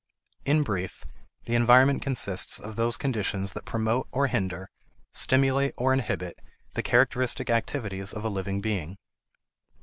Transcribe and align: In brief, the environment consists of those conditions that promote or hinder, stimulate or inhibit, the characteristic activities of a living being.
In 0.45 0.63
brief, 0.63 1.05
the 1.45 1.53
environment 1.53 2.01
consists 2.01 2.59
of 2.59 2.75
those 2.75 2.97
conditions 2.97 3.53
that 3.53 3.65
promote 3.65 4.07
or 4.11 4.25
hinder, 4.25 4.71
stimulate 5.13 5.75
or 5.77 5.93
inhibit, 5.93 6.39
the 6.73 6.81
characteristic 6.81 7.51
activities 7.51 8.11
of 8.11 8.25
a 8.25 8.29
living 8.29 8.61
being. 8.61 8.97